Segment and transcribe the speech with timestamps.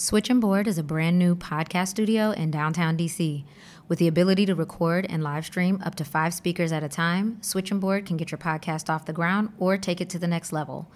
[0.00, 3.42] Switch and Board is a brand new podcast studio in downtown DC.
[3.88, 7.42] With the ability to record and live stream up to five speakers at a time,
[7.42, 10.28] Switch and Board can get your podcast off the ground or take it to the
[10.28, 10.88] next level.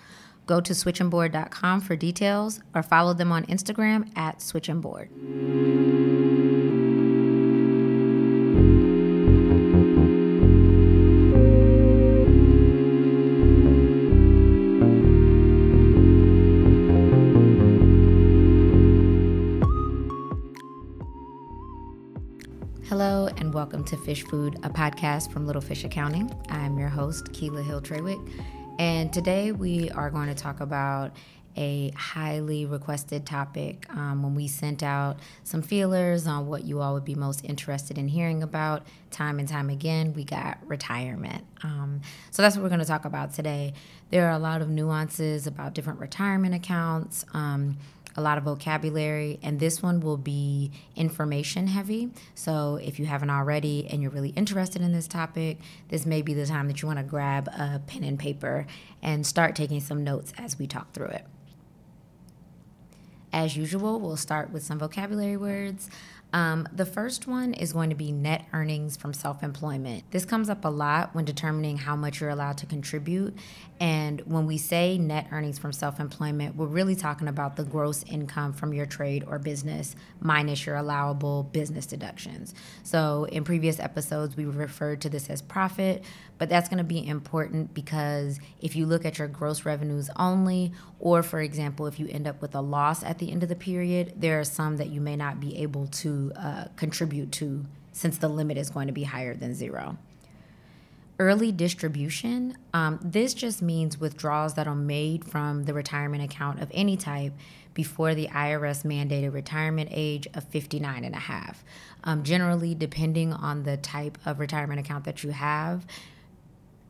[0.46, 6.41] Go to switchandboard.com for details or follow them on Instagram at switchandboard.
[23.73, 26.31] Welcome to Fish Food, a podcast from Little Fish Accounting.
[26.51, 28.21] I'm your host, Keela Hill Trawick,
[28.79, 31.17] and today we are going to talk about
[31.57, 33.87] a highly requested topic.
[33.97, 37.97] Um, when we sent out some feelers on what you all would be most interested
[37.97, 41.43] in hearing about, time and time again, we got retirement.
[41.62, 43.73] Um, so that's what we're going to talk about today.
[44.11, 47.25] There are a lot of nuances about different retirement accounts.
[47.33, 47.79] Um,
[48.16, 52.11] a lot of vocabulary, and this one will be information heavy.
[52.34, 56.34] So, if you haven't already and you're really interested in this topic, this may be
[56.34, 58.67] the time that you want to grab a pen and paper
[59.03, 61.27] and start taking some notes as we talk through it.
[63.33, 65.89] As usual, we'll start with some vocabulary words.
[66.33, 70.05] Um, the first one is going to be net earnings from self employment.
[70.11, 73.36] This comes up a lot when determining how much you're allowed to contribute.
[73.78, 78.02] And when we say net earnings from self employment, we're really talking about the gross
[78.05, 82.55] income from your trade or business minus your allowable business deductions.
[82.83, 86.05] So in previous episodes, we referred to this as profit,
[86.39, 90.72] but that's going to be important because if you look at your gross revenues only,
[90.98, 93.56] or for example, if you end up with a loss at the end of the
[93.56, 98.19] period, there are some that you may not be able to uh, contribute to since
[98.19, 99.98] the limit is going to be higher than zero.
[101.19, 106.70] Early distribution, um, this just means withdrawals that are made from the retirement account of
[106.73, 107.33] any type
[107.75, 111.64] before the IRS mandated retirement age of 59 and a half.
[112.05, 115.86] Um, generally, depending on the type of retirement account that you have,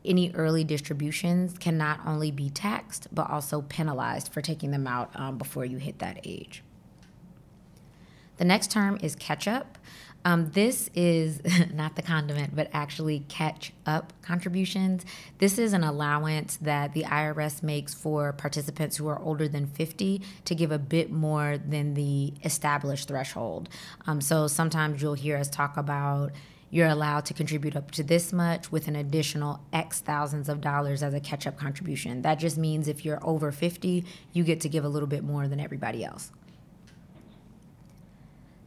[0.05, 5.11] any early distributions can not only be taxed but also penalized for taking them out
[5.15, 6.63] um, before you hit that age.
[8.37, 9.79] The next term is catch up.
[10.25, 11.41] Um, this is
[11.75, 15.05] not the condiment, but actually catch up contributions.
[15.39, 20.23] This is an allowance that the IRS makes for participants who are older than 50
[20.45, 23.69] to give a bit more than the established threshold.
[24.07, 26.33] Um, so sometimes you'll hear us talk about
[26.71, 31.03] you're allowed to contribute up to this much with an additional X thousands of dollars
[31.03, 32.23] as a catch up contribution.
[32.23, 35.49] That just means if you're over 50, you get to give a little bit more
[35.49, 36.33] than everybody else.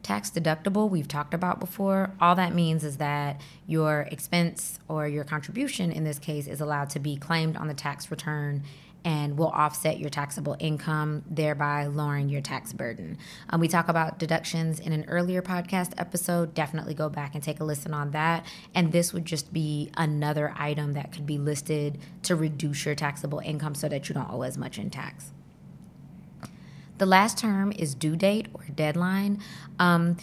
[0.06, 2.12] Tax deductible, we've talked about before.
[2.22, 6.92] All that means is that your expense or your contribution in this case is allowed
[6.92, 8.62] to be claimed on the tax return
[9.04, 13.18] and will offset your taxable income, thereby lowering your tax burden.
[13.50, 16.54] Um, we talk about deductions in an earlier podcast episode.
[16.54, 18.46] Definitely go back and take a listen on that.
[18.76, 23.40] And this would just be another item that could be listed to reduce your taxable
[23.40, 25.32] income so that you don't owe as much in tax.
[26.98, 29.40] The last term is due date or deadline.
[29.80, 30.18] Um,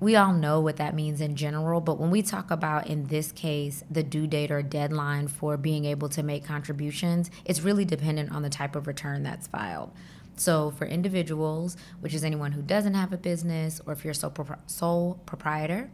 [0.00, 3.32] we all know what that means in general, but when we talk about, in this
[3.32, 8.32] case, the due date or deadline for being able to make contributions, it's really dependent
[8.32, 9.90] on the type of return that's filed.
[10.36, 14.32] So, for individuals, which is anyone who doesn't have a business, or if you're sole,
[14.66, 15.90] sole proprietor,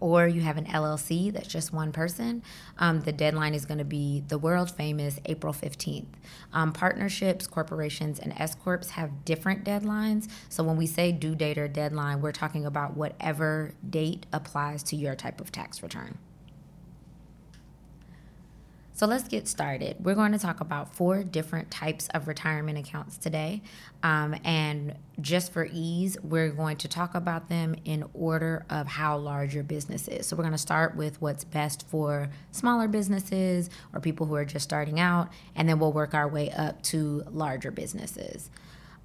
[0.00, 2.42] or you have an LLC that's just one person,
[2.78, 6.06] um, the deadline is going to be the world famous April 15th.
[6.52, 10.28] Um, partnerships, corporations, and S Corps have different deadlines.
[10.48, 14.96] So when we say due date or deadline, we're talking about whatever date applies to
[14.96, 16.18] your type of tax return.
[19.00, 19.96] So let's get started.
[20.04, 23.62] We're going to talk about four different types of retirement accounts today.
[24.02, 29.16] Um, and just for ease, we're going to talk about them in order of how
[29.16, 30.26] large your business is.
[30.26, 34.44] So we're going to start with what's best for smaller businesses or people who are
[34.44, 38.50] just starting out, and then we'll work our way up to larger businesses.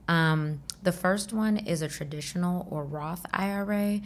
[0.09, 4.01] Um, the first one is a traditional or Roth IRA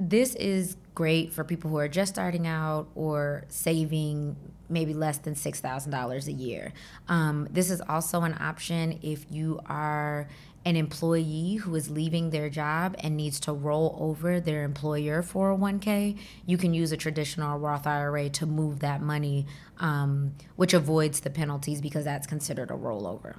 [0.00, 4.36] this is great for people who are just starting out or saving
[4.68, 6.72] maybe less than $6,000 a year.
[7.08, 10.28] Um, this is also an option if you are
[10.64, 16.18] an employee who is leaving their job and needs to roll over their employer 401k,
[16.46, 19.46] you can use a traditional Roth IRA to move that money,
[19.78, 23.36] um, which avoids the penalties because that's considered a rollover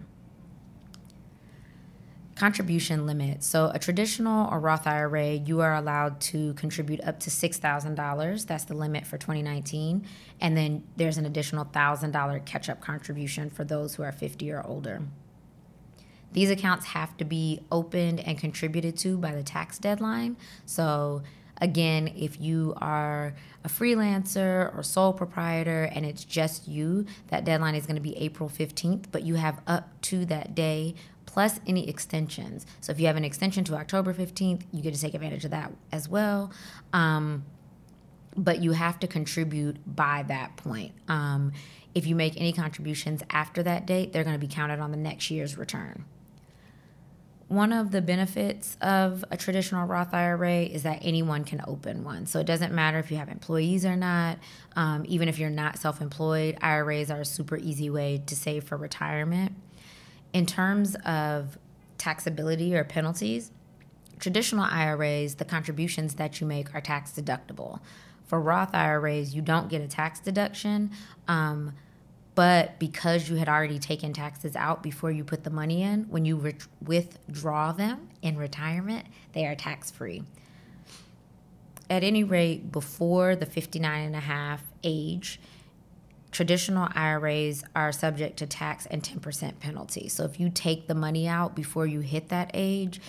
[2.39, 3.44] contribution limit.
[3.44, 8.47] So, a traditional or Roth IRA, you are allowed to contribute up to $6,000.
[8.47, 10.06] That's the limit for 2019.
[10.39, 14.65] And then there's an additional $1,000 catch up contribution for those who are 50 or
[14.65, 15.01] older.
[16.31, 20.38] These accounts have to be opened and contributed to by the tax deadline.
[20.65, 21.24] So,
[21.59, 23.33] again, if you are
[23.65, 28.15] a freelancer or sole proprietor and it's just you, that deadline is going to be
[28.15, 30.95] April 15th, but you have up to that day
[31.30, 32.66] plus any extensions.
[32.81, 35.52] So if you have an extension to October 15th, you get to take advantage of
[35.52, 36.52] that as well.
[36.92, 37.46] Um,
[38.36, 40.94] but you have to contribute by that point.
[41.08, 41.52] Um,
[41.94, 44.98] if you make any contributions after that date, they're going to be counted on the
[44.98, 46.04] next year's return.
[47.48, 52.25] One of the benefits of a traditional Roth IRA is that anyone can open one.
[52.25, 54.40] So it doesn't matter if you have employees or not,
[54.75, 58.64] um, even if you're not self employed, IRAs are a super easy way to save
[58.64, 59.54] for retirement.
[60.34, 61.58] In terms of
[61.98, 63.52] taxability or penalties,
[64.20, 67.80] traditional IRAs, the contributions that you make are tax deductible.
[68.26, 70.92] For Roth IRAs, you don't get a tax deduction,
[71.28, 71.74] um,
[72.36, 76.26] but because you had already taken taxes out before you put the money in, when
[76.26, 76.54] you
[76.86, 80.24] withdraw them in retirement, they are tax free.
[81.90, 85.40] At any rate, before the 59 and a half age,
[86.31, 90.08] traditional IRAs are subject to tax and 10% penalty.
[90.10, 93.02] So if you take the money out before you hit that age,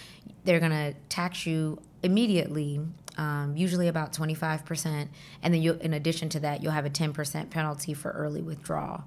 [0.45, 2.81] they're going to tax you immediately,
[3.19, 5.09] um, usually about 25%.
[5.43, 9.05] And then you in addition to that, you'll have a 10% penalty for early withdrawal.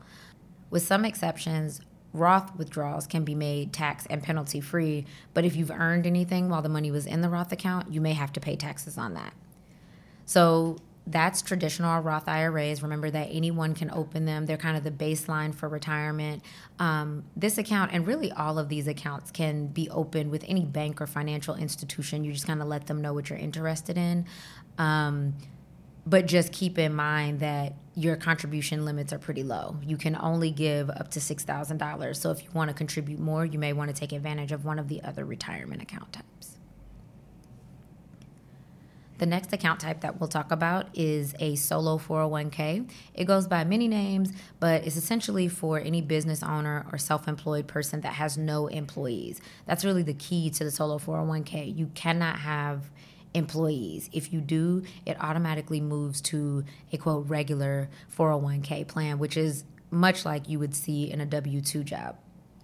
[0.70, 1.82] With some exceptions,
[2.14, 6.62] Roth withdrawals can be made tax and penalty free, but if you've earned anything while
[6.62, 9.34] the money was in the Roth account, you may have to pay taxes on that.
[10.26, 12.82] So that's traditional Roth IRAs.
[12.82, 14.46] Remember that anyone can open them.
[14.46, 16.44] They're kind of the baseline for retirement.
[16.80, 21.02] Um, this account and really all of these accounts can be opened with any bank
[21.02, 22.24] or financial institution.
[22.24, 24.26] You just kind of let them know what you're interested in.
[24.78, 25.34] Um,
[26.06, 29.78] but just keep in mind that your contribution limits are pretty low.
[29.86, 32.16] You can only give up to $6,000.
[32.16, 34.80] So if you want to contribute more, you may want to take advantage of one
[34.80, 36.53] of the other retirement account types.
[39.24, 42.90] The next account type that we'll talk about is a solo 401k.
[43.14, 47.66] It goes by many names, but it's essentially for any business owner or self employed
[47.66, 49.40] person that has no employees.
[49.66, 51.74] That's really the key to the solo 401k.
[51.74, 52.90] You cannot have
[53.34, 54.10] employees.
[54.12, 60.26] If you do, it automatically moves to a quote regular 401k plan, which is much
[60.26, 62.18] like you would see in a W 2 job.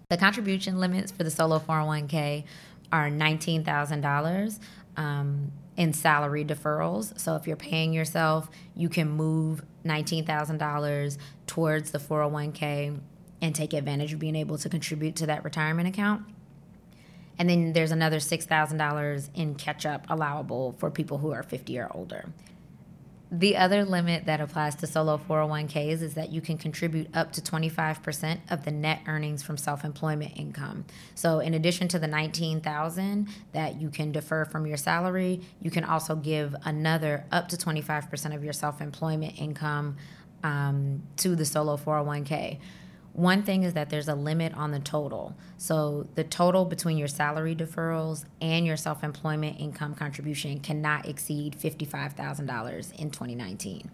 [0.09, 2.43] The contribution limits for the solo 401k
[2.91, 4.59] are $19,000.
[4.97, 7.17] Um, in salary deferrals.
[7.17, 11.17] So if you're paying yourself, you can move $19,000
[11.47, 12.99] towards the 401k
[13.41, 16.23] and take advantage of being able to contribute to that retirement account.
[17.39, 21.87] And then there's another $6,000 in catch up allowable for people who are 50 or
[21.91, 22.25] older.
[23.31, 27.41] The other limit that applies to solo 401ks is that you can contribute up to
[27.41, 30.85] 25% of the net earnings from self-employment income.
[31.13, 35.83] So in addition to the 19,000 that you can defer from your salary, you can
[35.83, 39.97] also give another up to 25% of your self-employment income
[40.43, 42.57] um, to the solo 401k.
[43.13, 45.35] One thing is that there's a limit on the total.
[45.57, 51.57] So the total between your salary deferrals and your self employment income contribution cannot exceed
[51.59, 53.91] $55,000 in 2019.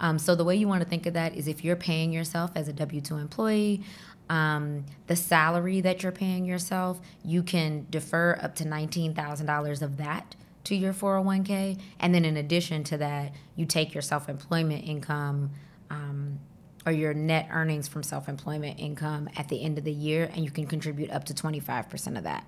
[0.00, 2.52] Um, so the way you want to think of that is if you're paying yourself
[2.54, 3.82] as a W 2 employee,
[4.30, 10.36] um, the salary that you're paying yourself, you can defer up to $19,000 of that
[10.64, 11.78] to your 401k.
[11.98, 15.50] And then in addition to that, you take your self employment income.
[15.90, 16.40] Um,
[16.88, 20.42] or your net earnings from self employment income at the end of the year, and
[20.42, 22.46] you can contribute up to 25% of that.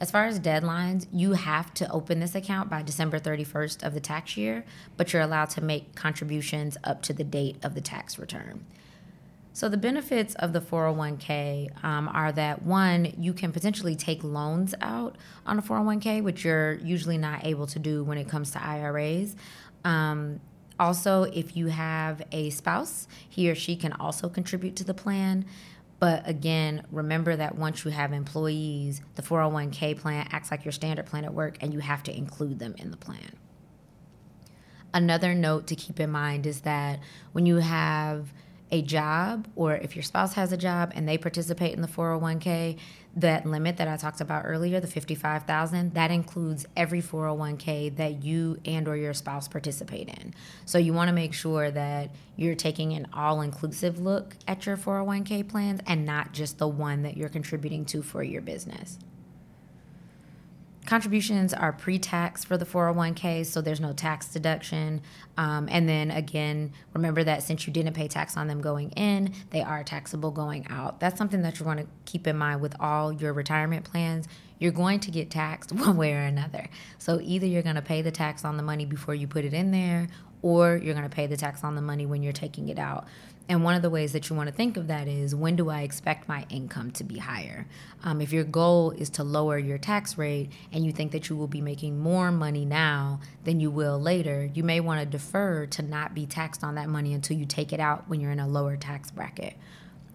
[0.00, 4.00] As far as deadlines, you have to open this account by December 31st of the
[4.00, 4.66] tax year,
[4.98, 8.66] but you're allowed to make contributions up to the date of the tax return.
[9.54, 14.74] So, the benefits of the 401k um, are that one, you can potentially take loans
[14.82, 18.62] out on a 401k, which you're usually not able to do when it comes to
[18.62, 19.36] IRAs.
[19.84, 20.40] Um,
[20.78, 25.44] also, if you have a spouse, he or she can also contribute to the plan.
[26.00, 31.06] But again, remember that once you have employees, the 401k plan acts like your standard
[31.06, 33.36] plan at work and you have to include them in the plan.
[34.92, 37.00] Another note to keep in mind is that
[37.32, 38.32] when you have
[38.74, 42.76] a job or if your spouse has a job and they participate in the 401k,
[43.16, 48.58] that limit that I talked about earlier, the 55,000, that includes every 401k that you
[48.64, 50.34] and or your spouse participate in.
[50.64, 55.48] So you want to make sure that you're taking an all-inclusive look at your 401k
[55.48, 58.98] plans and not just the one that you're contributing to for your business.
[60.86, 65.00] Contributions are pre-tax for the 401k, so there's no tax deduction.
[65.36, 69.34] Um, and then again, remember that since you didn't pay tax on them going in,
[69.50, 71.00] they are taxable going out.
[71.00, 74.28] That's something that you're going to keep in mind with all your retirement plans.
[74.58, 76.68] You're going to get taxed one way or another.
[76.98, 79.54] So either you're going to pay the tax on the money before you put it
[79.54, 80.08] in there,
[80.42, 83.06] or you're going to pay the tax on the money when you're taking it out.
[83.46, 85.68] And one of the ways that you want to think of that is when do
[85.68, 87.66] I expect my income to be higher?
[88.02, 91.36] Um, if your goal is to lower your tax rate and you think that you
[91.36, 95.66] will be making more money now than you will later, you may want to defer
[95.66, 98.40] to not be taxed on that money until you take it out when you're in
[98.40, 99.54] a lower tax bracket.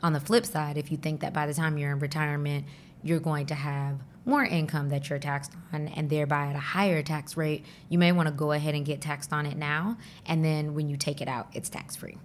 [0.01, 2.65] On the flip side, if you think that by the time you're in retirement,
[3.03, 7.03] you're going to have more income that you're taxed on and thereby at a higher
[7.03, 9.97] tax rate, you may want to go ahead and get taxed on it now.
[10.25, 12.17] And then when you take it out, it's tax free.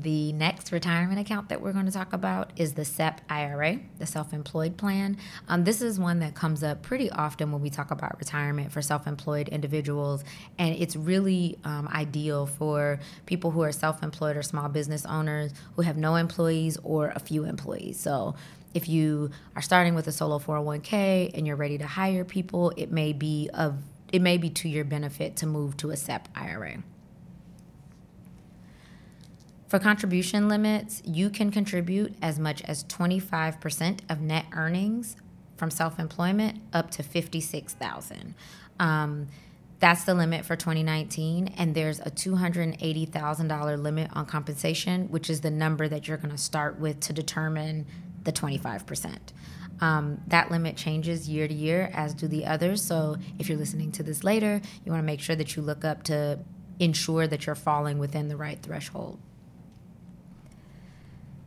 [0.00, 4.06] The next retirement account that we're going to talk about is the SEP IRA, the
[4.06, 5.18] self employed plan.
[5.46, 8.82] Um, this is one that comes up pretty often when we talk about retirement for
[8.82, 10.24] self employed individuals,
[10.58, 15.52] and it's really um, ideal for people who are self employed or small business owners
[15.76, 18.00] who have no employees or a few employees.
[18.00, 18.34] So,
[18.72, 22.90] if you are starting with a solo 401k and you're ready to hire people, it
[22.90, 23.78] may be of
[24.12, 26.82] it may be to your benefit to move to a SEP IRA.
[29.68, 35.16] For contribution limits, you can contribute as much as 25% of net earnings
[35.56, 38.34] from self-employment up to 56,000.
[38.78, 39.28] Um,
[39.80, 45.50] that's the limit for 2019 and there's a $280,000 limit on compensation, which is the
[45.50, 47.86] number that you're going to start with to determine
[48.22, 49.18] the 25%.
[49.80, 52.80] Um, that limit changes year to year, as do the others.
[52.80, 55.84] So if you're listening to this later, you want to make sure that you look
[55.84, 56.38] up to
[56.78, 59.18] ensure that you're falling within the right threshold.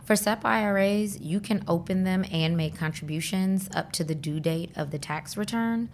[0.07, 4.71] For SEP IRAs, you can open them and make contributions up to the due date
[4.77, 5.89] of the tax return.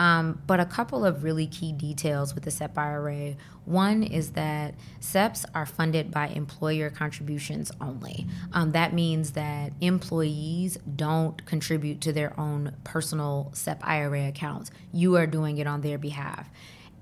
[0.00, 3.36] Um, but a couple of really key details with the SEP IRA.
[3.64, 8.26] One is that SEPs are funded by employer contributions only.
[8.52, 14.72] Um, that means that employees don't contribute to their own personal SEP IRA accounts.
[14.92, 16.48] You are doing it on their behalf.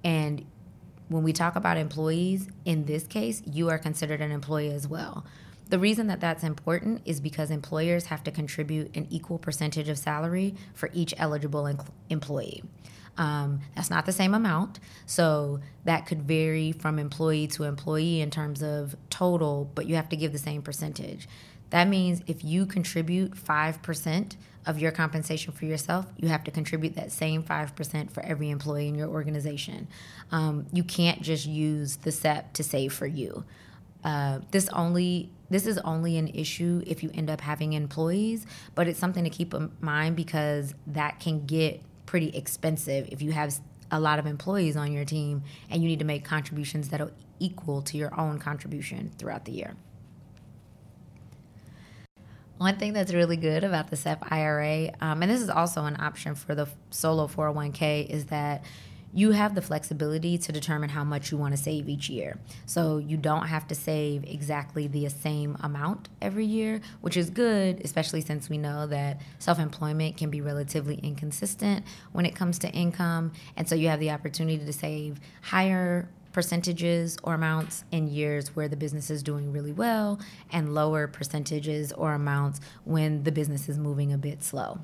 [0.05, 0.45] And
[1.09, 5.25] when we talk about employees, in this case, you are considered an employee as well.
[5.71, 9.99] The reason that that's important is because employers have to contribute an equal percentage of
[9.99, 12.65] salary for each eligible em- employee.
[13.17, 14.81] Um, that's not the same amount.
[15.07, 20.09] So that could vary from employee to employee in terms of total, but you have
[20.09, 21.29] to give the same percentage.
[21.71, 24.37] That means if you contribute 5%
[24.67, 28.89] of your compensation for yourself, you have to contribute that same 5% for every employee
[28.89, 29.87] in your organization.
[30.33, 33.45] Um, you can't just use the SEP to save for you.
[34.05, 38.87] Uh, this only this is only an issue if you end up having employees, but
[38.87, 43.59] it's something to keep in mind because that can get pretty expensive if you have
[43.91, 47.11] a lot of employees on your team and you need to make contributions that are
[47.41, 49.75] equal to your own contribution throughout the year.
[52.59, 55.97] One thing that's really good about the SEP IRA, um, and this is also an
[55.99, 58.63] option for the solo 401k, is that
[59.13, 62.39] you have the flexibility to determine how much you want to save each year.
[62.67, 67.81] So you don't have to save exactly the same amount every year, which is good,
[67.85, 72.71] especially since we know that self employment can be relatively inconsistent when it comes to
[72.71, 73.33] income.
[73.57, 78.69] And so you have the opportunity to save higher percentages or amounts in years where
[78.69, 80.21] the business is doing really well
[80.53, 84.79] and lower percentages or amounts when the business is moving a bit slow.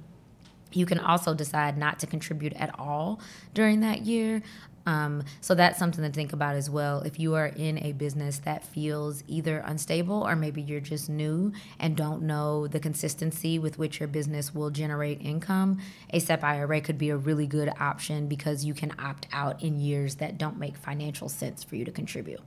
[0.73, 3.21] You can also decide not to contribute at all
[3.55, 4.43] during that year.
[4.87, 7.01] Um, so that's something to think about as well.
[7.01, 11.53] If you are in a business that feels either unstable or maybe you're just new
[11.81, 15.81] and don't know the consistency with which your business will generate income,
[16.11, 19.81] a SEP IRA could be a really good option because you can opt out in
[19.81, 22.41] years that don't make financial sense for you to contribute.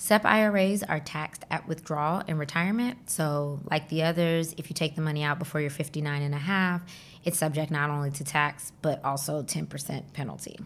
[0.00, 3.10] SEP IRAs are taxed at withdrawal in retirement.
[3.10, 6.38] So, like the others, if you take the money out before you're 59 and a
[6.38, 6.80] half,
[7.22, 10.58] it's subject not only to tax, but also 10% penalty.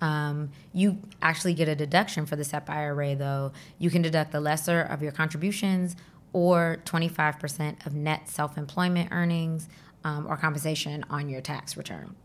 [0.00, 3.52] Um, you actually get a deduction for the SEP IRA, though.
[3.78, 5.94] You can deduct the lesser of your contributions
[6.32, 9.68] or 25% of net self employment earnings
[10.02, 12.16] um, or compensation on your tax return.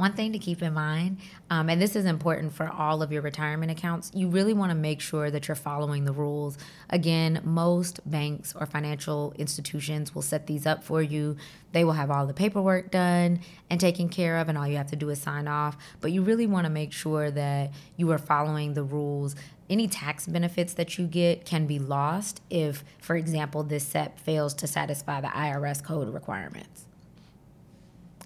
[0.00, 1.18] One thing to keep in mind,
[1.50, 4.74] um, and this is important for all of your retirement accounts, you really want to
[4.74, 6.56] make sure that you're following the rules.
[6.88, 11.36] Again, most banks or financial institutions will set these up for you.
[11.72, 14.88] They will have all the paperwork done and taken care of, and all you have
[14.88, 15.76] to do is sign off.
[16.00, 19.36] But you really want to make sure that you are following the rules
[19.68, 24.54] any tax benefits that you get can be lost if, for example, this SEP fails
[24.54, 26.86] to satisfy the IRS code requirements.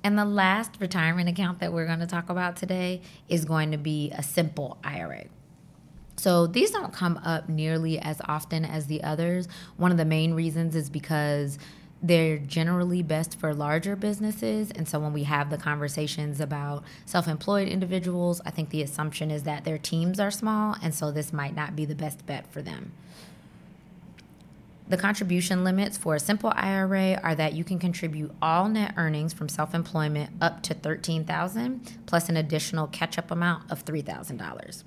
[0.04, 3.78] And the last retirement account that we're going to talk about today is going to
[3.78, 5.24] be a simple IRA.
[6.16, 9.48] So these don't come up nearly as often as the others.
[9.78, 11.58] One of the main reasons is because
[12.02, 14.70] they're generally best for larger businesses.
[14.70, 19.30] And so when we have the conversations about self employed individuals, I think the assumption
[19.30, 20.76] is that their teams are small.
[20.82, 22.92] And so this might not be the best bet for them.
[24.86, 29.32] The contribution limits for a simple IRA are that you can contribute all net earnings
[29.32, 34.84] from self-employment up to 13,000 plus an additional catch-up amount of $3,000.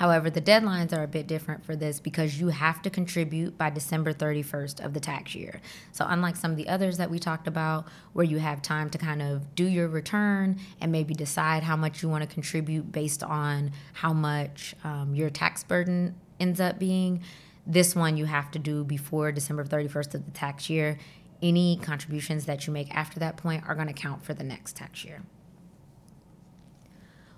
[0.00, 3.68] However, the deadlines are a bit different for this because you have to contribute by
[3.68, 5.60] December 31st of the tax year.
[5.92, 8.98] So, unlike some of the others that we talked about, where you have time to
[8.98, 13.22] kind of do your return and maybe decide how much you want to contribute based
[13.22, 17.22] on how much um, your tax burden ends up being,
[17.66, 20.98] this one you have to do before December 31st of the tax year.
[21.42, 24.76] Any contributions that you make after that point are going to count for the next
[24.76, 25.22] tax year.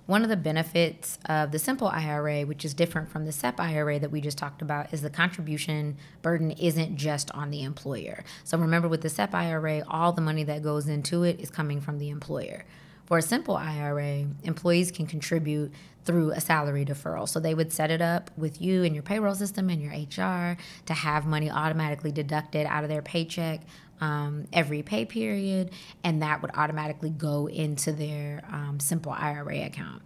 [0.07, 4.00] One of the benefits of the simple IRA, which is different from the SEP IRA
[4.00, 8.25] that we just talked about, is the contribution burden isn't just on the employer.
[8.43, 11.81] So remember, with the SEP IRA, all the money that goes into it is coming
[11.81, 12.64] from the employer.
[13.07, 15.73] For a simple IRA, employees can contribute
[16.05, 17.29] through a salary deferral.
[17.29, 20.57] So they would set it up with you and your payroll system and your HR
[20.87, 23.61] to have money automatically deducted out of their paycheck
[24.01, 25.71] um, every pay period,
[26.03, 30.03] and that would automatically go into their um, simple IRA account.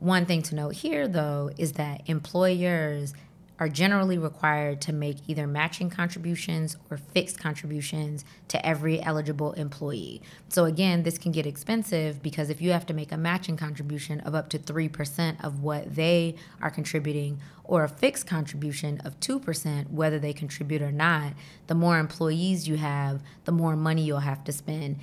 [0.00, 3.14] One thing to note here, though, is that employers
[3.58, 10.20] are generally required to make either matching contributions or fixed contributions to every eligible employee.
[10.48, 14.20] So, again, this can get expensive because if you have to make a matching contribution
[14.20, 19.90] of up to 3% of what they are contributing or a fixed contribution of 2%,
[19.90, 21.32] whether they contribute or not,
[21.66, 24.98] the more employees you have, the more money you'll have to spend.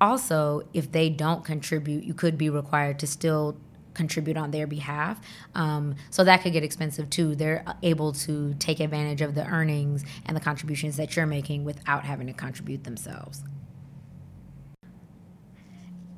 [0.00, 3.56] Also, if they don't contribute, you could be required to still
[3.98, 5.20] contribute on their behalf.
[5.54, 7.34] Um, so that could get expensive too.
[7.34, 12.04] They're able to take advantage of the earnings and the contributions that you're making without
[12.04, 13.42] having to contribute themselves.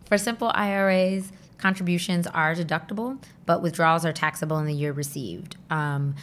[0.05, 5.57] For simple IRAs, contributions are deductible, but withdrawals are taxable in the year received.
[5.71, 6.15] Um,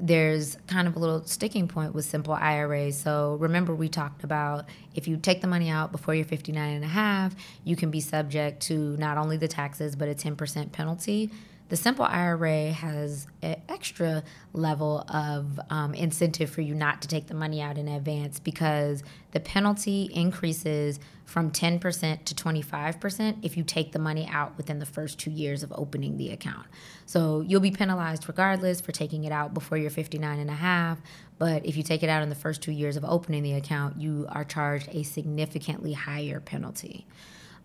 [0.00, 2.98] there's kind of a little sticking point with simple IRAs.
[2.98, 6.84] So remember we talked about if you take the money out before you're 59 and
[6.84, 7.34] a half,
[7.64, 11.30] you can be subject to not only the taxes but a 10% penalty.
[11.70, 17.28] The simple IRA has an extra level of um, incentive for you not to take
[17.28, 23.62] the money out in advance because the penalty increases from 10% to 25% if you
[23.62, 26.66] take the money out within the first two years of opening the account.
[27.06, 30.98] So you'll be penalized regardless for taking it out before you're 59 and a half.
[31.38, 33.96] But if you take it out in the first two years of opening the account,
[34.00, 37.06] you are charged a significantly higher penalty.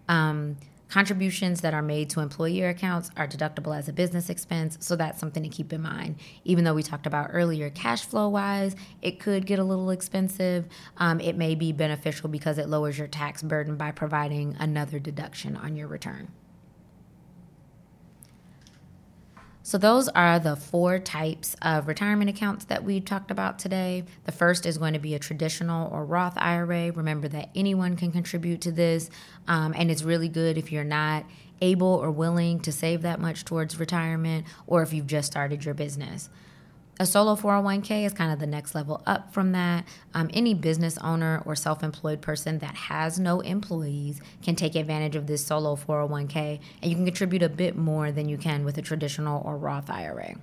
[0.07, 0.57] Um,
[0.89, 5.19] Contributions that are made to employer accounts are deductible as a business expense, so that's
[5.19, 6.15] something to keep in mind.
[6.43, 10.67] Even though we talked about earlier cash flow wise, it could get a little expensive.
[10.97, 15.57] Um, it may be beneficial because it lowers your tax burden by providing another deduction
[15.57, 16.31] on your return.
[19.65, 24.03] So, those are the four types of retirement accounts that we talked about today.
[24.25, 26.91] The first is going to be a traditional or Roth IRA.
[26.91, 29.09] Remember that anyone can contribute to this,
[29.47, 31.25] um, and it's really good if you're not
[31.61, 35.73] able or willing to save that much towards retirement or if you've just started your
[35.73, 36.29] business.
[36.97, 39.85] A solo 401k is kind of the next level up from that.
[40.13, 45.17] Um, any business owner or self employed person that has no employees can take advantage
[45.17, 48.77] of this solo 401k, and you can contribute a bit more than you can with
[48.77, 50.35] a traditional or Roth IRA.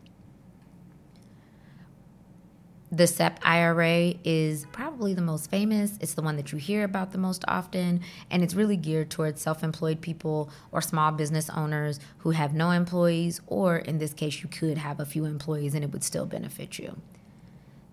[2.94, 5.96] The SEP IRA is probably the most famous.
[6.02, 9.40] It's the one that you hear about the most often, and it's really geared towards
[9.40, 14.42] self employed people or small business owners who have no employees, or in this case,
[14.42, 17.00] you could have a few employees and it would still benefit you.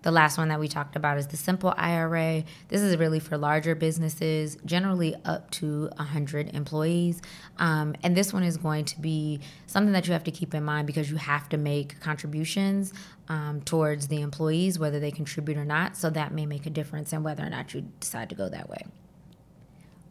[0.02, 2.44] The last one that we talked about is the simple IRA.
[2.68, 7.20] This is really for larger businesses, generally up to 100 employees.
[7.58, 10.64] Um, and this one is going to be something that you have to keep in
[10.64, 12.92] mind because you have to make contributions
[13.28, 15.96] um, towards the employees, whether they contribute or not.
[15.96, 18.68] So that may make a difference in whether or not you decide to go that
[18.68, 18.84] way.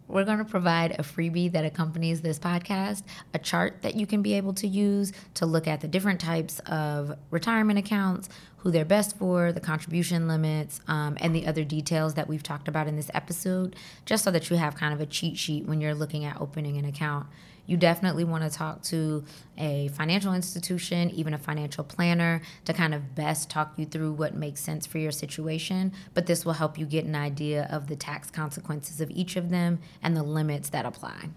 [0.10, 4.22] We're going to provide a freebie that accompanies this podcast, a chart that you can
[4.22, 8.84] be able to use to look at the different types of retirement accounts, who they're
[8.84, 12.96] best for, the contribution limits, um, and the other details that we've talked about in
[12.96, 16.26] this episode, just so that you have kind of a cheat sheet when you're looking
[16.26, 17.28] at opening an account
[17.70, 19.24] you definitely want to talk to
[19.58, 24.34] a financial institution, even a financial planner, to kind of best talk you through what
[24.34, 25.94] makes sense for your situation.
[26.16, 29.52] But this will help you get an idea of the tax consequences of each of
[29.52, 31.30] them and the limits that apply.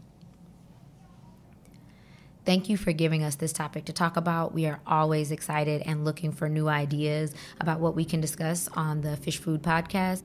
[2.45, 4.55] Thank you for giving us this topic to talk about.
[4.55, 9.03] We are always excited and looking for new ideas about what we can discuss on
[9.03, 10.23] the Fish Food Podcast.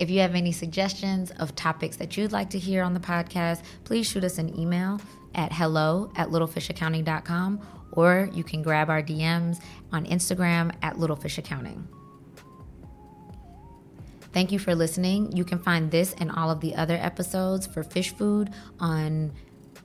[0.00, 3.62] If you have any suggestions of topics that you'd like to hear on the podcast,
[3.84, 4.98] please shoot us an email
[5.34, 7.60] at hello at littlefishaccounting.com
[7.92, 9.60] or you can grab our DMs
[9.92, 11.84] on Instagram at littlefishaccounting.
[14.32, 15.36] Thank you for listening.
[15.36, 19.32] You can find this and all of the other episodes for Fish Food on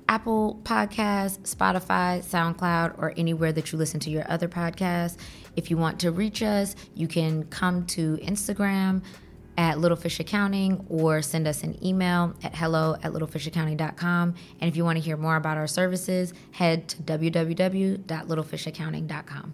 [0.08, 5.18] Apple Podcasts, Spotify, SoundCloud, or anywhere that you listen to your other podcasts.
[5.58, 9.02] If you want to reach us, you can come to Instagram
[9.58, 14.34] at Littlefish Accounting or send us an email at hello at littlefishaccounting.com.
[14.60, 19.54] And if you want to hear more about our services, head to www.littlefishaccounting.com.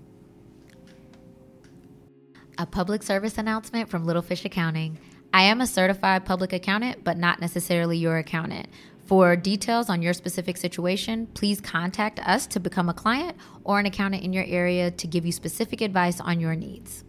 [2.57, 4.97] A public service announcement from Littlefish Accounting.
[5.33, 8.67] I am a certified public accountant, but not necessarily your accountant.
[9.05, 13.85] For details on your specific situation, please contact us to become a client or an
[13.85, 17.03] accountant in your area to give you specific advice on your needs.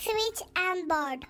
[0.00, 1.26] Switch and board.